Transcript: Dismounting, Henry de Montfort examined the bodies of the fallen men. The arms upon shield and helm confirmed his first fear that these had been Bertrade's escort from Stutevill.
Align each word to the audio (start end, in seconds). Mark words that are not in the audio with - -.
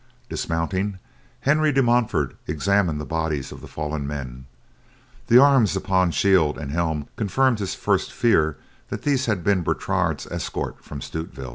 Dismounting, 0.29 0.97
Henry 1.41 1.71
de 1.71 1.83
Montfort 1.83 2.35
examined 2.47 2.99
the 2.99 3.05
bodies 3.05 3.51
of 3.51 3.61
the 3.61 3.67
fallen 3.67 4.07
men. 4.07 4.47
The 5.27 5.37
arms 5.39 5.75
upon 5.75 6.09
shield 6.09 6.57
and 6.57 6.71
helm 6.71 7.07
confirmed 7.17 7.59
his 7.59 7.75
first 7.75 8.11
fear 8.11 8.57
that 8.89 9.03
these 9.03 9.27
had 9.27 9.43
been 9.43 9.61
Bertrade's 9.63 10.25
escort 10.31 10.83
from 10.83 11.01
Stutevill. 11.01 11.49